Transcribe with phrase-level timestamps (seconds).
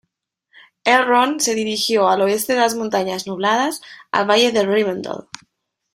[0.83, 3.81] Elrond se dirigió al oeste de las Montañas Nubladas,
[4.11, 5.25] al valle de Rivendel.